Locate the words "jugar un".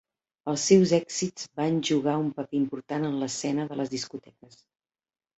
1.89-2.31